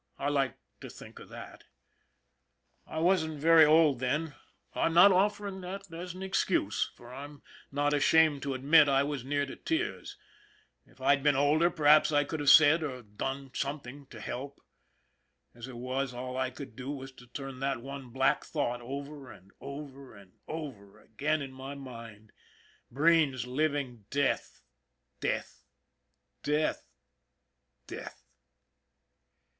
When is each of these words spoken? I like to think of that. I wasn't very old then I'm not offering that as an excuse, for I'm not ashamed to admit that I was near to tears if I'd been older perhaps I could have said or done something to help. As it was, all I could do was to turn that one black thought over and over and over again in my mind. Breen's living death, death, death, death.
I 0.17 0.29
like 0.29 0.57
to 0.79 0.89
think 0.89 1.19
of 1.19 1.29
that. 1.29 1.65
I 2.87 2.97
wasn't 2.97 3.39
very 3.39 3.65
old 3.65 3.99
then 3.99 4.33
I'm 4.73 4.95
not 4.95 5.11
offering 5.11 5.61
that 5.61 5.93
as 5.93 6.15
an 6.15 6.23
excuse, 6.23 6.89
for 6.95 7.13
I'm 7.13 7.43
not 7.71 7.93
ashamed 7.93 8.41
to 8.41 8.55
admit 8.55 8.87
that 8.87 8.93
I 8.95 9.03
was 9.03 9.23
near 9.23 9.45
to 9.45 9.55
tears 9.55 10.17
if 10.87 10.99
I'd 10.99 11.21
been 11.21 11.35
older 11.35 11.69
perhaps 11.69 12.11
I 12.11 12.23
could 12.23 12.39
have 12.39 12.49
said 12.49 12.81
or 12.81 13.03
done 13.03 13.51
something 13.53 14.07
to 14.07 14.19
help. 14.19 14.59
As 15.53 15.67
it 15.67 15.77
was, 15.77 16.15
all 16.15 16.35
I 16.35 16.49
could 16.49 16.75
do 16.75 16.89
was 16.89 17.11
to 17.11 17.27
turn 17.27 17.59
that 17.59 17.83
one 17.83 18.09
black 18.09 18.43
thought 18.43 18.81
over 18.81 19.31
and 19.31 19.51
over 19.61 20.15
and 20.15 20.31
over 20.47 20.99
again 20.99 21.43
in 21.43 21.51
my 21.51 21.75
mind. 21.75 22.31
Breen's 22.89 23.45
living 23.45 24.05
death, 24.09 24.63
death, 25.19 25.63
death, 26.41 26.87
death. 27.85 28.25